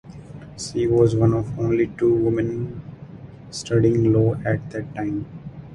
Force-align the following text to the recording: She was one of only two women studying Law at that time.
She 0.57 0.87
was 0.87 1.15
one 1.15 1.35
of 1.35 1.59
only 1.59 1.85
two 1.85 2.11
women 2.11 2.81
studying 3.51 4.11
Law 4.11 4.33
at 4.43 4.67
that 4.71 4.95
time. 4.95 5.27